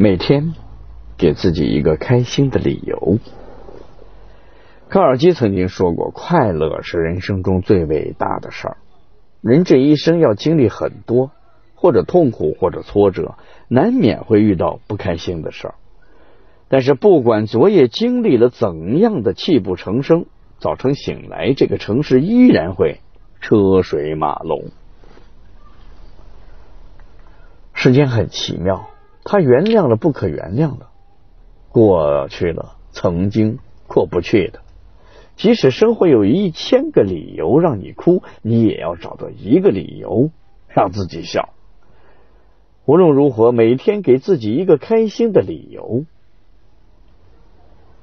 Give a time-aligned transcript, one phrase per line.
[0.00, 0.54] 每天
[1.16, 3.18] 给自己一个开心的理由。
[4.88, 8.76] 卡尔基曾经说过：“快乐是人生中最伟大的事儿。
[9.40, 11.32] 人这一生要经历很多，
[11.74, 13.34] 或者痛苦，或者挫折，
[13.66, 15.74] 难免会遇到不开心的事儿。
[16.68, 20.26] 但是，不管昨夜经历了怎样的泣不成声，
[20.60, 23.00] 早晨醒来，这个城市依然会
[23.40, 24.66] 车水马龙。
[27.74, 28.88] 时间很奇妙，
[29.30, 30.86] 他原谅了不可原谅的，
[31.68, 34.60] 过去了曾经过不去的。
[35.36, 40.30] 即使生活有一千个理由让你哭，你也要找到一个理由
[40.66, 41.50] 让自己笑。
[42.86, 46.06] 无论如何，每天给自己一个开心的理由。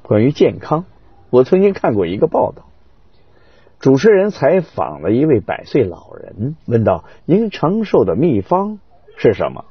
[0.00, 0.86] 关于健康，
[1.28, 2.64] 我曾经看过一个报道，
[3.78, 8.78] 主持人采访了一位百岁老人，问道：“您长寿的秘方
[9.18, 9.66] 是什么？”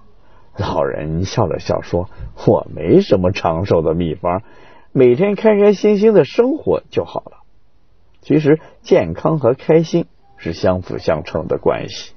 [0.59, 2.09] 老人笑了笑说
[2.45, 4.43] ：“我没什么长寿的秘方，
[4.91, 7.37] 每天开开心心的生活就好了。”
[8.21, 10.05] 其实，健康和开心
[10.37, 12.13] 是相辅相成的关系。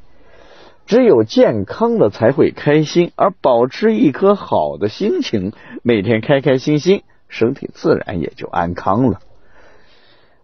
[0.84, 5.52] 只有健康了，才会开心，而保持一颗好的心情，
[5.84, 9.20] 每天开开心心，身体自然也就安康了。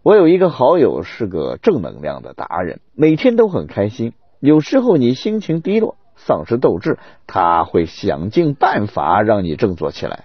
[0.04, 4.12] 我有一个好友是个正能量的达人，每天都很开心。
[4.38, 10.24] 有时候你心情低落、丧失斗志，他会想尽办法让你振作起来。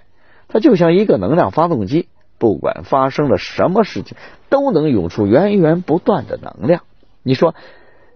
[0.50, 2.09] 他就像一个能量发动机。
[2.39, 4.17] 不管发生了什么事情，
[4.50, 6.81] 都能涌出源源不断的能量。
[7.22, 7.55] 你说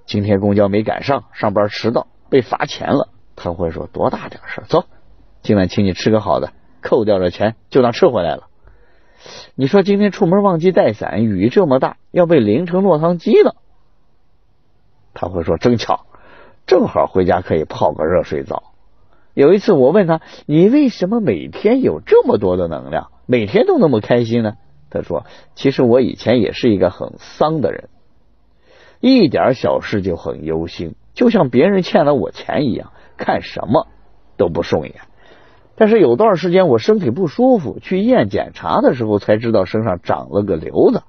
[0.06, 4.64] 今天公交没赶上，上班迟到被罚钱了，他会说多大点事？
[4.68, 4.84] 走，
[5.44, 8.48] 今晚请你吃个好的，扣掉了钱就当吃回来了。
[9.56, 13.56] 你说今天出门忘记带伞，雨这么大，要被淋成落汤鸡了，
[15.14, 16.06] 他会说真巧，
[16.68, 18.62] 正好回家可以泡个热水澡。
[19.34, 23.08] 有一次我问他，你为什么每天有这么多的能量？
[23.26, 24.54] 每天都那么开心呢？
[24.90, 27.90] 他说：“其实我以前也是一个很丧的人，
[29.00, 33.88] 一点小事就很忧心，就像别人欠了我钱一样，看什么
[34.38, 34.96] 都不顺眼。
[35.76, 41.04] 但是有段时间我身体不舒服，去医院检查的时候才知道身上长了个瘤子，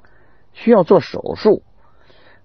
[0.52, 1.62] 需要做手术。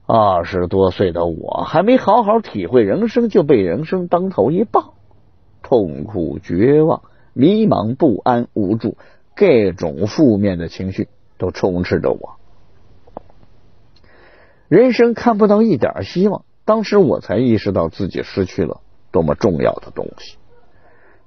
[0.05, 4.93] 二十多岁的我还没好好体会人生，就被人生当头一棒，
[5.61, 7.03] 痛苦、绝望、
[7.33, 8.97] 迷茫、不安、无助。”
[9.35, 11.07] 各种负面的情绪
[11.39, 12.35] 都充斥着我，
[14.67, 16.45] 人生看不到一点希望。
[16.65, 18.81] 当时我才意识到自己失去了
[19.11, 20.37] 多么重要的东西。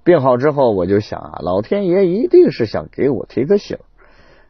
[0.05, 3.79] 病好之后，我就想啊，老天爷一定是想给我提个醒，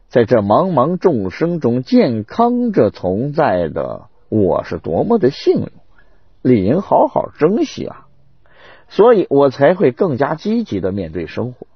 [0.07, 5.71] 在这茫茫众生中，健康着存在的我是多么的幸运，
[6.41, 8.07] 理应好好珍惜啊！
[8.87, 11.67] 所以我才会更加积极的面对生活，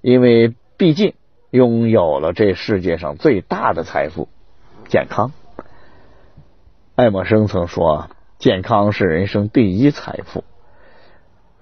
[0.00, 1.14] 因为毕竟。
[1.52, 4.28] 拥有了这世界上最大的财富——
[4.90, 5.30] 健康。
[6.96, 10.44] 爱默生曾说：“健康是人生第一财富。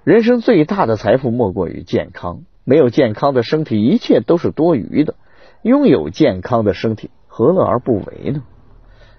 [0.02, 2.44] 人生最大的财富莫过于健康。
[2.64, 5.14] 没有健康的身体，一切都是多余的；
[5.62, 8.42] 拥有健康的身体，何乐而不为呢？”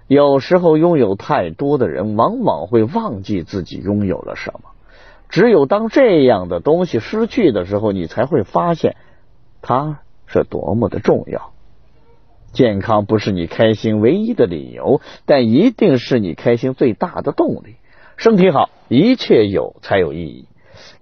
[0.08, 4.72] 有时候，拥有太多的人，往往会忘记自己拥有了什么。
[5.30, 8.96] 只有当这样的东西失去的时候，你才会发现
[9.62, 10.00] 它。
[10.28, 11.54] 是多么的重要！
[12.52, 17.76] 健康不是你开心唯一的理由，但一定是你开心最大的动力。
[18.18, 20.48] 身体好，一切有才有意义。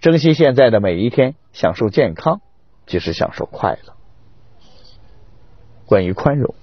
[0.01, 2.41] 珍惜现在的每一天，享受健康，
[2.85, 3.93] 即是享受快乐。
[5.85, 6.53] 关于宽容，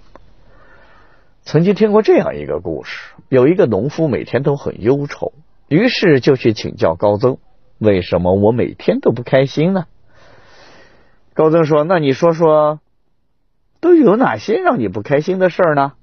[1.51, 5.33] 曾经听过这样一个故事：有一个农夫每天都很忧愁，
[5.67, 7.39] 于是就去请教高僧
[7.77, 9.87] ：“为什么我每天都不开心呢？”
[11.35, 12.79] 高僧说：“那你说说，
[13.81, 15.95] 都有哪些让你不开心的事儿呢？”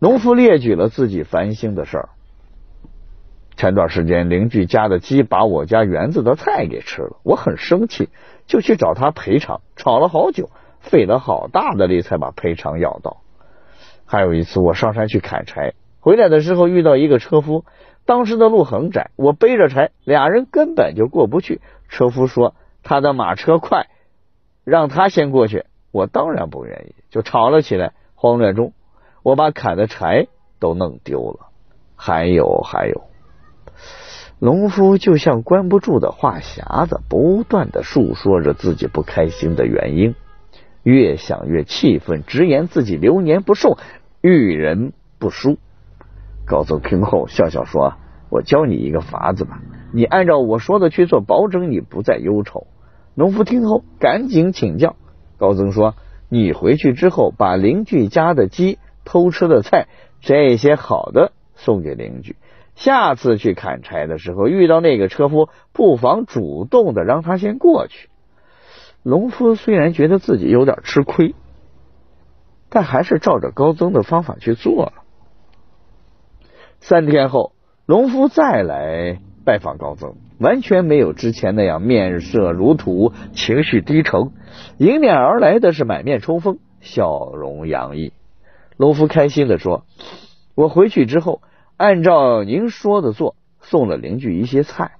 [0.00, 2.08] 农夫列举了自己烦心的事儿。
[3.56, 8.08] 前段时间邻居家的鸡把我家园子的菜给吃了，我很生气，
[8.48, 10.50] 就去找他赔偿，吵了好久，
[10.80, 13.18] 费了好大的力才把赔偿要到。
[14.10, 17.64] 还有一次，我上山去砍柴，回来的时候遇到一个车夫，
[18.04, 21.60] 当时的路很窄，我背着柴，俩人根本就过不去。
[21.88, 22.54] 车夫说。
[22.82, 23.88] 他的马车快，
[24.64, 25.66] 让他先过去。
[25.92, 27.92] 我当然不愿意，就吵了起来。
[28.14, 28.72] 慌乱中，
[29.22, 30.28] 我把砍的柴
[30.58, 31.48] 都弄丢了。
[31.94, 33.02] 还有还有，
[34.38, 40.14] 农夫就像关不住的话匣子，不断的诉说着自己不开心的原因。
[40.82, 43.76] 越想越气愤，直言自己流年不寿，
[44.20, 45.58] 遇人不淑。
[46.46, 47.94] 高僧听后笑笑说
[48.28, 49.60] ：“我教你一个法子吧。”
[49.92, 52.66] 你按照我说的去做，保证你不再忧愁。
[53.14, 54.96] 农夫听后赶紧请教。
[55.36, 55.94] 高僧说
[56.28, 59.88] ：“你回去之后，把邻居家的鸡、偷吃的菜
[60.20, 62.36] 这些好的送给邻居。
[62.76, 68.08] 下次去砍柴的时候，遇到那个车夫，不妨主动的让他先过去。”
[69.02, 71.34] 农夫虽然觉得自己有点吃亏，
[72.70, 74.92] 但还是照着高僧的方法去做了。
[76.80, 77.52] 三天后，
[77.84, 84.30] 农夫再来拜访高僧，完全没有之前那样面色如土、情绪低沉，
[84.78, 88.12] 迎面而来的是满面春风、笑容洋溢。
[88.76, 89.84] 农夫开心的说
[90.56, 91.42] ：“我回去之后，
[91.76, 94.92] 按照您说的做，送了邻居一些菜，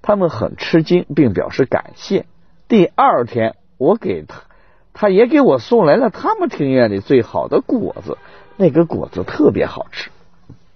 [0.00, 2.26] 他们很吃惊，并表示感谢。”
[2.68, 4.42] 第二天，我给他，
[4.98, 8.16] 他也给我送来了他们庭院里最好的果子，
[8.56, 10.10] 那个果子特别好吃。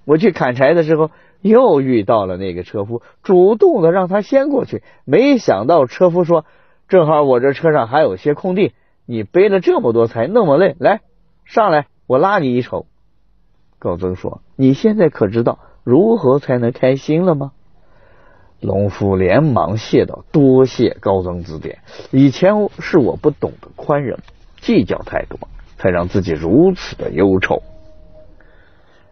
[0.05, 4.83] 我去砍柴的时候，又遇到了那个车夫，主动的让他先过去。
[5.07, 6.45] 没想到车夫说
[6.87, 8.75] ：“正好我这车上还有些空地，
[9.07, 11.01] 你背了这么多柴，那么累，来
[11.47, 12.85] 上来，我拉你一筹。”
[13.81, 17.53] 高僧说：“你现在可知道如何才能开心了吗？”
[18.61, 21.79] 农夫连忙谢道：“多谢高僧指点，
[22.11, 24.19] 以前是我不懂得宽容，
[24.61, 25.39] 计较太多，
[25.79, 27.63] 才让自己如此的忧愁。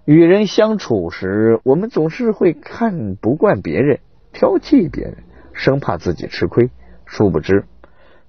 [0.05, 4.01] 与人相处时，我们总是会看不惯别人，
[4.33, 5.19] 挑剔别人，
[5.53, 6.71] 生怕自己吃亏。
[7.07, 7.65] 殊不知，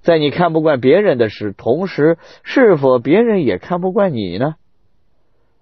[0.00, 4.54] 在你看不惯别人的时，同时是否别人也看不惯你呢？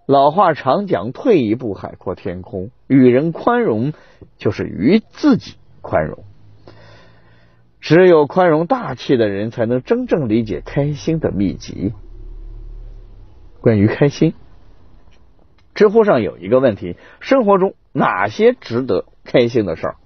[0.09, 2.71] 老话常讲：退一步，海阔天空。
[2.89, 3.93] 与人宽容。”
[4.37, 6.25] 就是与自己宽容，
[7.81, 11.93] 只有宽容大气的人，才能真正理解开心的秘籍。
[13.61, 14.35] 关于开心，
[15.75, 19.97] 知乎上有一个问题：生活中哪些值得开心的事儿？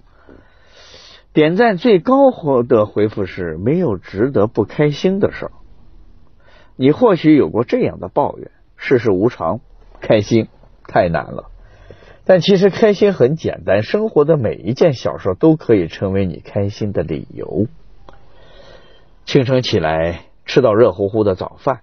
[1.33, 2.31] 点赞最高
[2.63, 5.53] 的回复是：没有值得不开心的事儿。
[6.77, 9.61] 你或许有过这样的抱怨：世事无常，
[10.03, 10.49] 开心
[10.87, 11.49] 太难了。
[12.25, 17.67] 但其实开心很简单，生活的每一件小事都可以成为你开心的理由。
[19.25, 21.81] 清晨起来吃到热乎乎的早饭，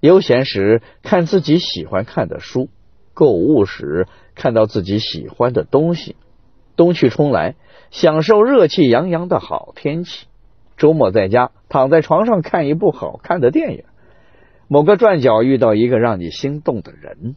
[0.00, 2.68] 悠闲时看自己喜欢看的书，
[3.14, 6.16] 购物时看到自己喜欢的东西，
[6.74, 7.54] 冬去春来
[7.90, 10.26] 享受热气洋洋的好天气，
[10.76, 13.84] 周末在家躺在床上看一部好看的电影，
[14.66, 17.36] 某个转角遇到一个让你心动的人。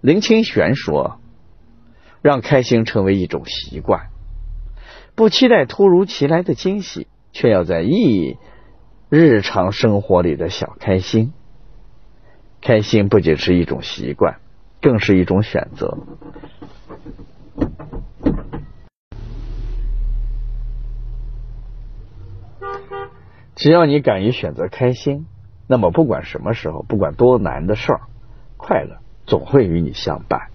[0.00, 1.20] 林清玄说。
[2.20, 4.08] 让开心成为一种习惯，
[5.14, 8.36] 不期待突如其来的惊喜，却要在意
[9.08, 11.32] 日常生活里的小开心。
[12.60, 14.40] 开心不仅是一种习惯，
[14.82, 15.96] 更是一种选择。
[23.54, 25.26] 只要你敢于选择开心，
[25.68, 28.00] 那么不管什么时候，不管多难的事儿，
[28.56, 28.98] 快乐
[29.28, 30.48] 总会与你相伴。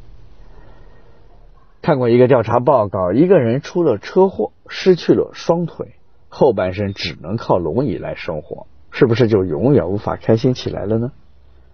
[1.82, 5.94] 看过一个调查报告，一个人出了车祸，失去了双腿，
[6.28, 11.12] 后半生只能靠轮椅来生活，是不是就永远无法开心起来了呢？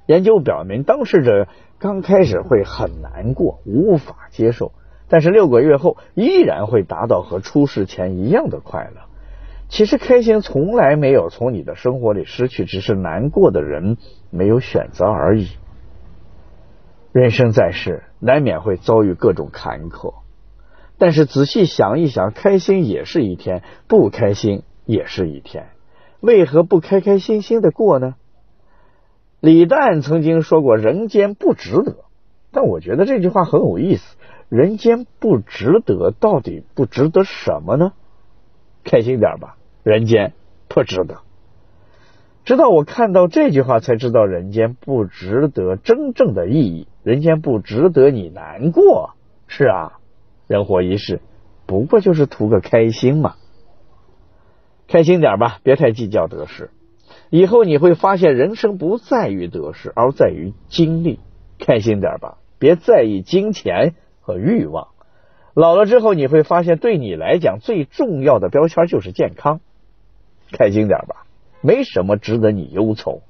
[0.08, 1.48] 研究表明，当事者
[1.78, 4.74] 刚开始会很难过，无法接受，
[5.08, 9.02] 但是六个月后依然会达到和出事前一样的快乐。
[9.70, 13.98] 其实，开心从来没有从你的生活里失去，只是难过的人
[14.32, 15.50] 没有选择而已。
[17.12, 20.14] 人生在世，难免会遭遇各种坎坷，
[21.00, 25.70] 但是仔细想一想，开心也是一天，不开心也是一天，
[26.20, 28.14] 为何不开开心心的过呢？
[29.40, 31.96] 李诞曾经说过：“人间不值得。”
[32.52, 34.18] 但我觉得这句话很有意思。
[34.50, 37.94] 人间不值得，到底不值得什么呢？
[38.84, 40.34] 开心点吧，人间
[40.68, 41.22] 不值得。
[42.50, 46.88] 直到我看到这句话，才知道人间不值得真正的意义。
[47.04, 49.12] 人间不值得你难过，
[49.46, 50.00] 是啊，
[50.48, 51.22] 人活一世，
[51.68, 53.36] 不过就是图个开心嘛。
[54.88, 56.72] 开心点吧，别太计较得失。
[57.30, 61.20] 以后你会发现，人生不在于得失，而在于经历。
[61.60, 64.88] 开心点吧，别在意金钱和欲望。
[65.54, 69.60] 老了之后，你会发现，对你来讲最重要的标签就是健康。
[70.52, 71.28] 开心点吧，
[71.62, 73.22] 没什么值得你忧愁，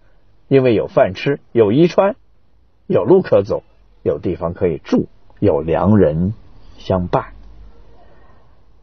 [0.48, 2.16] 因为有饭吃，有衣穿。
[2.88, 3.64] 有路可走，
[4.04, 5.08] 有地方可以住，
[5.40, 6.34] 有良人
[6.78, 7.34] 相伴。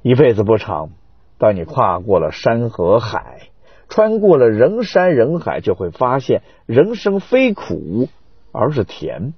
[0.03, 0.91] 一辈子不长，
[1.39, 3.49] 当你跨过了山和海，
[3.89, 8.09] 穿过了人山人海，就会发现人生非苦，
[8.53, 9.35] 而是甜。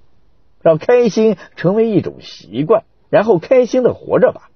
[0.60, 4.50] 让开心成为一种习惯，然后开心的活着吧。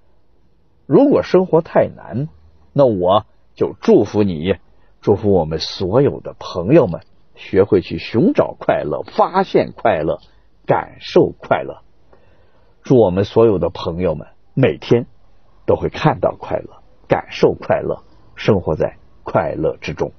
[0.87, 2.29] 如果生活太难，
[2.73, 4.57] 那我就祝福你
[5.03, 7.01] 祝福我们所有的朋友们
[7.35, 10.21] 学会去寻找快乐、发现快乐、
[10.65, 11.83] 感受快乐。
[12.83, 15.07] 祝我们所有的朋友们每天
[15.67, 18.05] 都会看到快乐、感受快乐、
[18.37, 20.13] 生活在快乐之中。